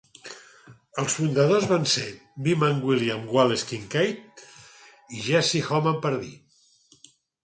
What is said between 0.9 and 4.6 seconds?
Els fundadors van ser Beeman, William Wallace Kincaid